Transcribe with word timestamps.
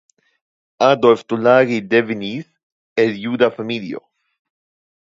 Adolf 0.85 1.21
Tollagi 1.27 1.79
devenis 1.93 2.51
el 3.05 3.17
juda 3.29 3.55
familio. 3.61 4.05